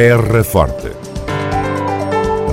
Terra 0.00 0.44
Forte. 0.44 0.92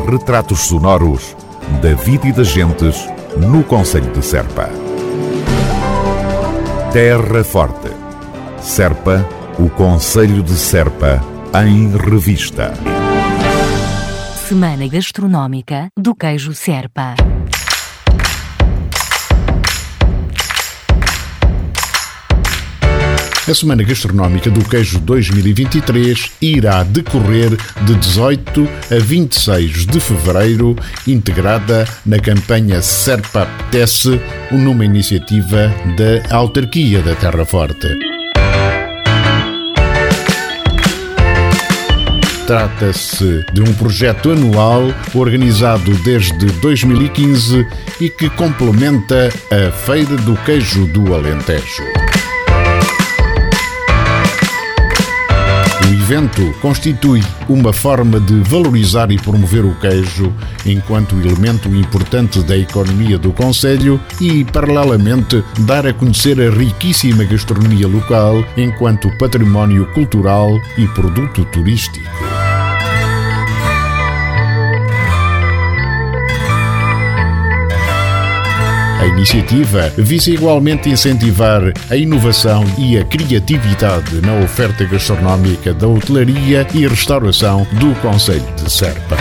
Retratos 0.10 0.62
sonoros 0.62 1.38
da 1.80 1.94
vida 1.94 2.28
e 2.28 2.32
das 2.32 2.48
gentes 2.48 3.08
no 3.38 3.64
Conselho 3.64 4.12
de 4.12 4.26
Serpa. 4.26 4.68
Terra 6.92 7.44
Forte. 7.44 7.92
Serpa, 8.60 9.24
o 9.60 9.70
Conselho 9.70 10.42
de 10.42 10.56
Serpa, 10.56 11.24
em 11.64 11.96
revista. 11.96 12.74
Semana 14.48 14.88
Gastronómica 14.88 15.90
do 15.96 16.16
Queijo 16.16 16.56
Serpa. 16.56 17.14
A 23.48 23.54
Semana 23.54 23.84
Gastronómica 23.84 24.50
do 24.50 24.68
Queijo 24.68 25.00
2023 25.02 26.32
irá 26.42 26.82
decorrer 26.82 27.56
de 27.84 27.94
18 27.94 28.68
a 28.90 29.00
26 29.00 29.86
de 29.86 30.00
fevereiro, 30.00 30.76
integrada 31.06 31.88
na 32.04 32.18
campanha 32.18 32.82
Serpa 32.82 33.44
Apetece, 33.44 34.20
numa 34.52 34.84
iniciativa 34.84 35.72
da 35.96 36.36
Autarquia 36.36 37.04
da 37.04 37.14
Terra 37.14 37.46
Forte. 37.46 37.88
Trata-se 42.48 43.46
de 43.54 43.62
um 43.62 43.74
projeto 43.76 44.32
anual 44.32 44.92
organizado 45.14 45.94
desde 46.04 46.48
2015 46.62 47.64
e 48.02 48.10
que 48.10 48.28
complementa 48.32 49.30
a 49.52 49.72
Feira 49.72 50.16
do 50.18 50.36
Queijo 50.38 50.88
do 50.88 51.14
Alentejo. 51.14 52.05
Evento 56.06 56.54
constitui 56.62 57.20
uma 57.50 57.74
forma 57.74 58.20
de 58.20 58.40
valorizar 58.42 59.12
e 59.12 59.18
promover 59.18 59.66
o 59.66 59.74
queijo 59.80 60.32
enquanto 60.64 61.16
elemento 61.16 61.68
importante 61.70 62.44
da 62.44 62.56
economia 62.56 63.18
do 63.18 63.34
Conselho 63.34 64.00
e, 64.22 64.46
paralelamente, 64.46 65.44
dar 65.62 65.88
a 65.88 65.94
conhecer 65.94 66.40
a 66.40 66.52
riquíssima 66.52 67.24
gastronomia 67.24 67.88
local 67.88 68.46
enquanto 68.56 69.10
património 69.18 69.88
cultural 69.94 70.52
e 70.78 70.88
produto 70.90 71.44
turístico. 71.46 72.45
Iniciativa 79.16 79.90
visa 79.98 80.30
igualmente 80.30 80.90
incentivar 80.90 81.62
a 81.90 81.96
inovação 81.96 82.66
e 82.78 82.98
a 82.98 83.06
criatividade 83.06 84.22
na 84.22 84.34
oferta 84.44 84.84
gastronómica 84.84 85.74
da 85.74 85.88
hotelaria 85.88 86.68
e 86.74 86.86
restauração 86.86 87.66
do 87.80 87.96
Conselho 88.02 88.46
de 88.62 88.70
Serpa. 88.70 89.16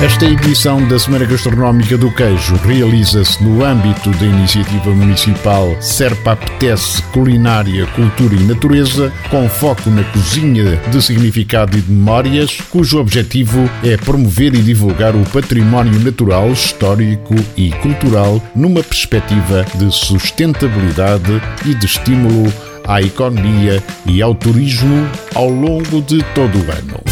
Esta 0.02 0.26
edição 0.28 0.88
da 0.88 0.98
Semana 0.98 1.26
Gastronómica 1.26 1.98
do 1.98 2.10
Queijo 2.10 2.56
realiza-se 2.64 3.44
no 3.44 3.66
âmbito 3.66 4.10
da 4.12 4.26
iniciativa 4.26 4.92
municipal 4.92 5.76
Serpa 5.82 6.32
Apetece 6.32 7.04
Culinária, 7.12 7.86
Cultura 7.88 8.34
e 8.34 8.44
Natureza, 8.46 9.12
com 9.30 9.50
foco 9.50 9.90
na 9.90 10.02
cozinha 10.06 10.78
de 10.90 11.02
significado 11.02 11.78
e 11.78 11.82
de 11.82 11.92
memórias, 11.92 12.62
cujo 12.70 12.98
objetivo 12.98 13.70
é 13.84 13.98
promover 13.98 14.56
e 14.56 14.62
divulgar 14.62 15.14
o 15.18 15.30
património 15.32 16.00
natural, 16.00 16.50
histórico 16.50 17.36
e 17.58 17.70
cultural 17.72 18.42
numa 18.56 18.82
perspectiva 18.82 19.66
de 19.76 19.94
sustentabilidade 19.94 21.42
e 21.66 21.74
de 21.74 21.86
estímulo 21.86 22.54
à 22.88 23.02
economia 23.02 23.84
e 24.06 24.22
ao 24.22 24.34
turismo 24.34 25.10
ao 25.36 25.50
longo 25.50 26.02
de 26.02 26.24
todo 26.34 26.58
o 26.58 26.72
ano. 26.72 27.09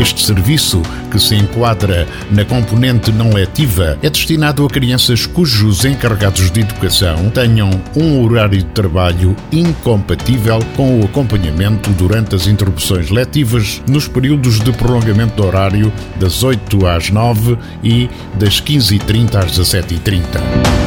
Este 0.00 0.24
serviço, 0.24 0.80
que 1.10 1.20
se 1.20 1.34
enquadra 1.34 2.08
na 2.30 2.42
componente 2.42 3.12
não 3.12 3.28
letiva, 3.34 3.98
é 4.02 4.08
destinado 4.08 4.64
a 4.64 4.68
crianças 4.70 5.26
cujos 5.26 5.84
encarregados 5.84 6.50
de 6.50 6.60
educação 6.60 7.28
tenham 7.28 7.68
um 7.94 8.24
horário 8.24 8.56
de 8.56 8.64
trabalho 8.64 9.36
incompatível 9.52 10.58
com 10.74 11.00
o 11.00 11.04
acompanhamento 11.04 11.90
durante 11.90 12.34
as 12.34 12.46
interrupções 12.46 13.10
letivas 13.10 13.82
nos 13.86 14.08
períodos 14.08 14.58
de 14.60 14.72
prolongamento 14.72 15.36
do 15.36 15.46
horário 15.46 15.92
das 16.18 16.42
8 16.42 16.86
às 16.86 17.10
9 17.10 17.58
e 17.84 18.08
das 18.38 18.58
15h30 18.58 19.34
às 19.34 19.58
17h30. 19.58 20.79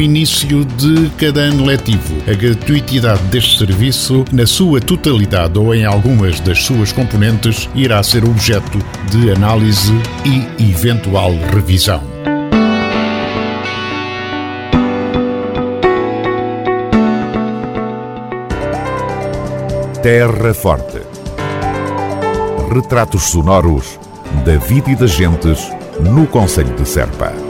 Início 0.00 0.64
de 0.64 1.10
cada 1.18 1.40
ano 1.40 1.64
letivo. 1.64 2.16
A 2.30 2.34
gratuitidade 2.34 3.22
deste 3.24 3.58
serviço, 3.58 4.24
na 4.32 4.46
sua 4.46 4.80
totalidade 4.80 5.58
ou 5.58 5.74
em 5.74 5.84
algumas 5.84 6.40
das 6.40 6.62
suas 6.62 6.92
componentes, 6.92 7.68
irá 7.74 8.02
ser 8.02 8.24
objeto 8.24 8.78
de 9.10 9.30
análise 9.30 9.92
e 10.24 10.70
eventual 10.70 11.32
revisão. 11.52 12.02
Terra 20.02 20.54
Forte. 20.54 21.02
Retratos 22.72 23.24
sonoros 23.24 23.98
da 24.46 24.56
vida 24.56 24.90
e 24.90 24.96
das 24.96 25.10
gentes 25.10 25.70
no 26.00 26.26
Conselho 26.26 26.74
de 26.74 26.88
Serpa. 26.88 27.49